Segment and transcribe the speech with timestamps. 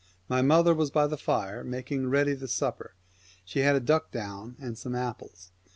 [0.27, 2.95] My mother was by the fire, making ready the supper;
[3.45, 5.51] she had a duck down and some 206 apples.